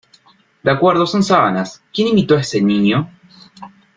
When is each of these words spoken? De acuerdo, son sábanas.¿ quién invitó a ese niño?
De 0.63 0.71
acuerdo, 0.71 1.05
son 1.05 1.21
sábanas.¿ 1.21 1.83
quién 1.93 2.07
invitó 2.07 2.35
a 2.35 2.39
ese 2.39 2.59
niño? 2.59 3.07